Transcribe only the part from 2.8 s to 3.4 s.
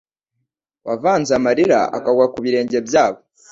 byabo